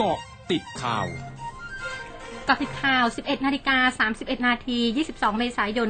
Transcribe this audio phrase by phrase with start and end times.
[0.00, 0.20] เกาะ
[0.50, 1.06] ติดข่าว
[2.48, 4.78] กาะติดข่าว 11 นาฬิกา 31 นาที
[5.10, 5.88] 22 เมษายน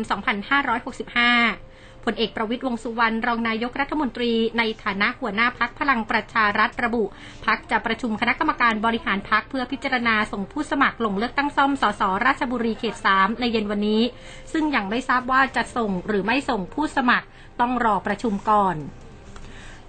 [1.23, 7.05] 2565 ผลเอกประวิตรวงสุวรรณ รองนายกรัฐมนตรี ในฐานะหัวหน้าพักพลังประชารัฐระบุ
[7.47, 14.02] พักจะประชุมคณะกรรมการบริหารพักเพื่อพิจารณาส่งผู้สมัครลงเลือกตั้งซ่อม สส ราชบุรีเขต 3 ในเย็นวันนี้
[14.52, 17.27] ซึ่งยังไม่ทราบว่าจะส่งหรือไม่ส่งผู้สมัคร
[17.61, 18.77] ต้องรอประชุมก่อน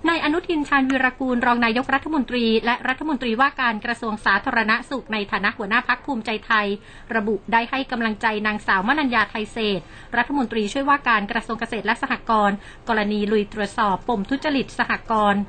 [0.07, 6.67] นายอนุทินชาญวีรกูลรองนายกรัฐมนตรี และรัฐมนตรีว่าการกระทรวงสาธารณสุขในฐานะหัวหน้าพักภูมิใจไทย
[7.15, 9.79] ระบุได้ให้กำลังใจนางสาวมนัญญาไทยเศษ
[10.17, 12.55] รัฐมนตรีช่วยว่าการกระทรวงเกษตรและสหกรณ์
[12.87, 15.41] กรณีลุยตรวจสอบปมทุจริตสหกรณ์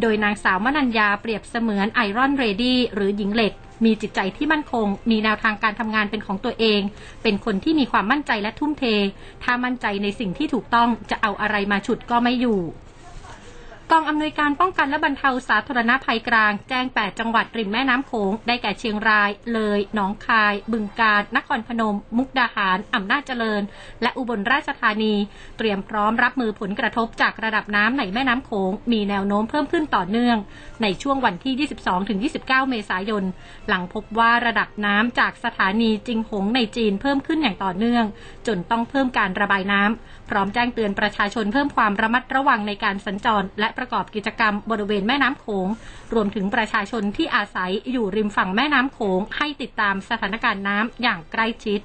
[0.00, 3.52] โดยนางสาวมนัญญาเปรียบเสมือนไอรอนเรดี้หรือหญิงเหล็ก
[3.84, 6.80] มีจิตใจที่มั่นคง มีแนวทางการทำงานเป็นของตัวเอง
[7.22, 8.84] เป็นคนที่มีความมั่นใจและทุ่มเท
[9.44, 12.60] ถ้ามั่นใจในสิ่งที่ถูกต้องจะเอาอะไรมาฉุดก็ไม่อยู่
[13.90, 23.62] กองอำนวยการป้องกันและบรรเทาสาธารณภัยกลางแจ้ง 8 จังหวัดริมแม่น้ำโขง ได้แก่เชียงราย เลย หนองคาย บึงกาฬ นครพนม มุกดาหาร อำนาจเจริญ
[24.02, 25.14] และอุบลราชธานี
[25.58, 30.36] เตรียมพร้อมรับมือผลกระทบจากระดับน้ำในแม่น้ำโขง มีแนวโน้มเพิ่มขึ้นต่อเนื่อง
[30.82, 31.54] ในช่วงวันที่
[32.30, 33.24] 22-29 เมษายน
[33.68, 38.04] หลังพบว่าระดับน้ำจากสถานีจิงหงในจีนเพิ่มขึ้นอย่างต่อเนื่อง
[38.46, 45.68] จนต้องเพิ่มการระบายน้ำพร้อมแจ้งเตือนประชาชนเพิ่มความระมัดระวังในการสัญจรและประกอบกิจกรรมบริเวณแม่น้ำโขง
[46.14, 51.80] รวมถึงประชาชนที่อาศัยอยู่ริมฝั่งแม่น้ำโขงให้ติดตามสถานการณ์น้ำอย่างใกล้ชิด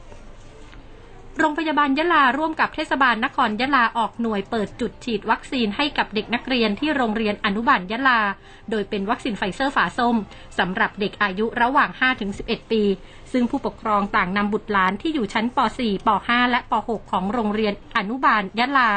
[1.39, 8.21] โรงพยาบาลยะลาร่วมกับเทศบาลนครยะลาออกหน่วยเปิดจุดฉีดวัคซีนให้กับเด็กนักเรียนที่โรงเรียนอนุบาลยะลา
[8.69, 10.15] โดยเป็นวัคซีนไฟเซอร์ฝาส้ม
[10.59, 11.89] สำหรับเด็กอายุระหว่าง
[12.31, 12.83] 5-11 ปี
[13.31, 18.91] ซึ่งผู้ปกครองต่างนำบุตรหลานที่อยู่ชั้นป .4 ป .5 และป .6 ของโรงเรียนอนุบาลยะลา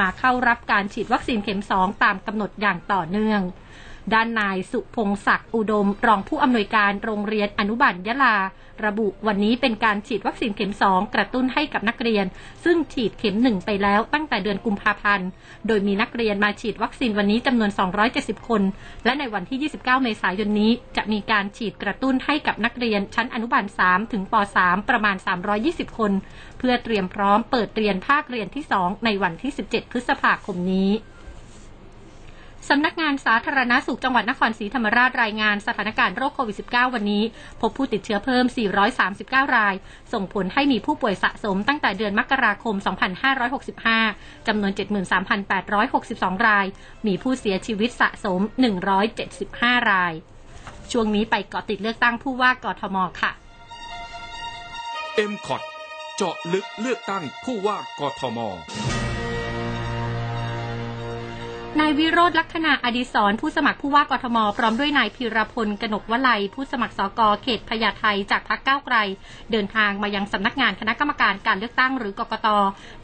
[0.00, 3.40] มาเข้ารับการฉีดวัคซีนเข็ม 2 ตามกำหนดอย่างต่อเนื่อง
[4.14, 8.36] ด้านนายสุพงศักดิ์อุดม รองผู้อำนวยการโรงเรียนอนุบาลยะลา
[8.88, 12.24] ระบุวันนี้เป็นการฉีดวัคซีนเข็ม 2 กระตุ้นให้กับนักเรียน
[12.64, 15.28] ซึ่งฉีดเข็ม 1 ไปแล้วตั้งแต่เดือนกุมภาพันธ์
[15.66, 17.70] โดยมีนักเรียนมาฉีดวัคซีนวันนี้จำนวน
[18.08, 18.62] 270 คน
[19.04, 25.16] และในวันที่ 29 เมษายนนี้จะมีการฉีดกระตุ้นให้กับนักเรียนชั้นอนุบาล 3 ถึงป .3 ประมาณ
[25.56, 26.12] 320 คน
[26.58, 30.90] เพื่อเตรียมพร้อมเปิดเรียนภาคเรียนที่ 2 ในวันที่ 17 พฤษภาคมนี้
[32.68, 37.22] สำนักงานสาธารณาสุขจังหวัดนครศรีธรรมราชรายงานสถานการณ์โรคโควิด -19 วันนี้
[37.60, 38.44] พบผู้ติดเชื้อเพิ่ม
[39.00, 39.74] 439 ราย
[40.12, 42.74] ส่งผลให้มีผู้ป่วยสะสมตั้งแต่เดือนมกราคม
[43.60, 44.72] 2565 จำนวน
[45.60, 46.66] 73,862 ราย
[47.06, 48.40] มีผู้เสียชีวิตสะสม
[49.14, 50.12] 175 ราย
[50.92, 53.32] ช่วงนี้ไปเกาะติดเลือกตั้งผู้ว่ากทมค่ะ
[55.30, 55.62] m c o t
[56.16, 68.96] เจาะลึกเลือกตั้งผู้ว่ากทมายวิโรธลักษณะอดิศรผู้สมัครผู้ว่ากทม พร้อมด้วยนายพิรพลกนกวลัย ผู้สมัครสกเขตพญาไทจากพรรคก้าวไกล
[69.52, 72.48] เดินทางมายังสำนักงานคณะกรรมการการเลือกตั้งหรือกกต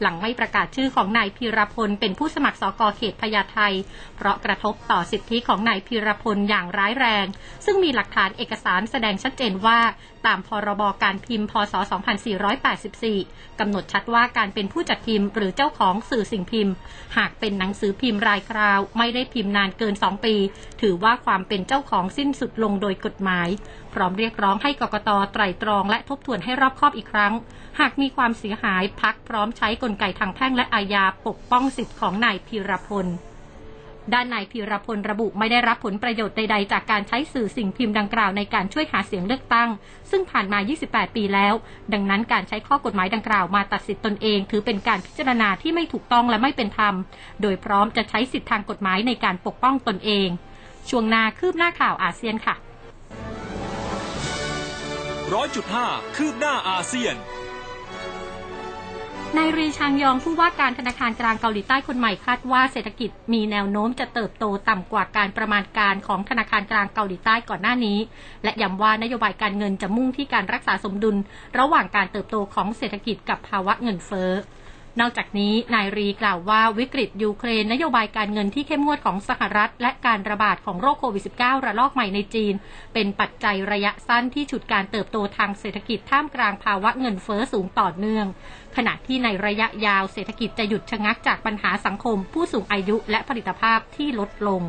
[0.01, 3.59] หลังไม่ประกาศชื่อของนายพิรพลเป็นผู้สมัครสกเขตพญาไท
[4.15, 7.25] เพราะกระทบต่อสิทธิของนายพิรพลอย่างร้ายแรง
[7.65, 9.79] ซึ่งมีหลักฐานเอกสารแสดงชัดเจนว่า
[10.27, 11.73] ตามพรบการพิมพ์พศ
[12.41, 16.73] 2484 กำหนดชัดว่าการเป็นผู้จัดพิมพ์หรือเจ้าของสื่อสิ่งพิมพ์
[17.17, 20.35] หากเป็นหนังสือพิมพ์รายคราวไม่ได้พิมพ์นานเกิน 2 ปี
[20.81, 23.47] ถือว่าความเป็นเจ้าของสิ้นสุดลงโดยกฎหมาย
[23.93, 27.33] พร้อมเรียกร้องให้กกตไตร่ตรองและทบทวนให้รอบคอบอีกครั้ง
[27.79, 33.07] หากมีความเสียหายพักพร้อมใช้กลไกทางแพ่งและอาญาปกป้องสิทธิของนายพีรพล
[34.13, 39.69] ด้านนายพีรพลระบุไม่ได้รับผลประโยชน์ใดๆ จากการใช้สื่อสิ่งพิมพ์ดังกล่าวในการช่วยหาเสียงเลือกตั้ง
[40.11, 41.53] ซึ่งผ่านมา 28 ปีแล้ว
[41.93, 46.93] ดังนั้นการใช้ข้อกฎหมายดังกล่าวมาตัดสิทธิตนเอง ถือเป็นการพิจารณาที่ไม่ถูกต้องและไม่เป็นธรรม
[47.41, 50.27] โดยพร้อมจะใช้สิทธิทางกฎหมายในการปกป้องตนเอง
[50.89, 52.55] ช่วงนาคืบหน้าข่าวอาเซียนค่ะ
[55.33, 57.15] ร้อยจุดห้าคืบหน้าอาเซียน
[59.35, 67.99] นายรีชางยองผู้ว่าการธนาคารกลางเกาหลีใต้คนใหม่คาดว่าเศรษฐกิจมีแนวโน้มจะเติบโตต่ำกว่าการประมาณการของธนาคารกลางเกาหลีใต้ก่อนหน้านี้
[68.43, 71.15] และย้ำว่านโยบายการเงินจะมุ่งที่การรักษาสมดุล
[71.59, 74.31] ระหว่างการเติบโตของเศรษฐกิจกับภาวะเงินเฟ้อ
[75.01, 82.53] นอกจากนี้นายรีกล่าวว่าวิกฤตยูเครนนโยบายการเงินที่เข้มงวดของสหรัฐ และการระบาดของโรคโควิด -19 ระลอกใหม่ในจีน
[82.93, 88.25] เป็นปัจจัยระยะสั้นที่ฉุดการเติบโตทางเศรษฐกิจท่ามกลางภาวะเงินเฟ้อสูงต่อเนื่อง
[88.75, 94.63] ขณะที่ในระยะยาวเศรษฐกิจจะหยุดชะงักจากปัญหาสังคม ผู้สูงอายุและผลิตภาพที่ลดลง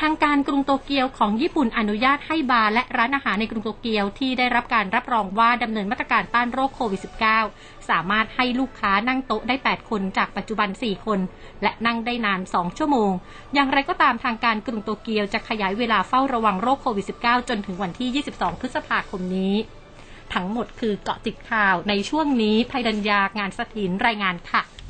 [0.00, 7.00] ทางการกรุงโตเกียวของญี่ปุ่นอนุญาตให้บาร์และร้านอาหารในกรุงโตเกียวที่ได้รับการรับรองว่าดำเนินมาตรการต้านโรคโควิด
[7.44, 11.18] -19 สามารถให้ลูกค้านั่งโต๊ะได้ 8 คนจากปัจจุบัน 4 คน
[11.62, 13.12] และนั่งได้นาน 2 ชั่วโมง
[13.54, 19.54] อย่างไรก็ตามทางการกรุงโตเกียวจะขยายเวลาเฝ้าระวังโรคโควิด -19 จนถึงวันที่ 22 พฤษภาคมนี้
[20.34, 24.62] ทั้งหมดคือเกาะติดข่าวในช่วงนี้ภัยดัญญางานสถินรายงานค่ะ